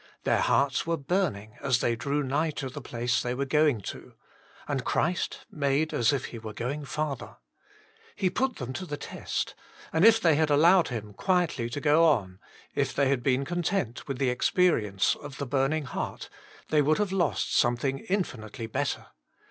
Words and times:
Their 0.23 0.39
hearts 0.41 0.87
were 0.87 0.97
burning 0.97 1.57
as 1.61 1.79
they 1.79 1.95
drew 1.95 2.23
nigh 2.23 2.49
to 2.57 2.69
the 2.69 2.81
place 2.81 3.21
they 3.21 3.35
were 3.35 3.45
going 3.45 3.81
to, 3.81 4.15
and 4.67 4.83
Christ 4.83 5.45
made 5.51 5.93
as 5.93 6.11
if 6.11 6.25
He 6.25 6.39
were 6.39 6.53
going 6.55 6.85
farther. 6.85 7.37
He 8.15 8.31
put 8.31 8.55
them 8.55 8.73
to 8.73 8.87
the 8.87 8.97
test, 8.97 9.53
and 9.93 10.03
if 10.03 10.19
they 10.19 10.33
had 10.33 10.49
allowed 10.49 10.87
Him 10.87 11.13
quietly 11.13 11.69
to 11.69 11.79
go 11.79 12.03
on, 12.05 12.39
if 12.73 12.95
they 12.95 13.09
had 13.09 13.21
been 13.21 13.45
content 13.45 14.07
with 14.07 14.17
the 14.17 14.31
experience 14.31 15.15
of 15.17 15.37
the 15.37 15.45
burn 15.45 15.71
ing 15.71 15.85
heart, 15.85 16.29
they 16.69 16.81
would 16.81 16.97
have 16.97 17.11
lost 17.11 17.55
some 17.55 17.77
thing 17.77 17.99
infinitely 17.99 18.65
better. 18.65 19.05